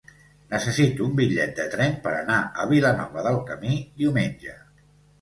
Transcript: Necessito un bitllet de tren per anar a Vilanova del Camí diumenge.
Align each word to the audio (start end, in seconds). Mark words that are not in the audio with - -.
Necessito 0.53 1.05
un 1.07 1.11
bitllet 1.19 1.53
de 1.59 1.67
tren 1.75 1.95
per 2.07 2.15
anar 2.23 2.41
a 2.65 2.67
Vilanova 2.75 3.29
del 3.31 3.41
Camí 3.53 3.81
diumenge. 4.05 4.61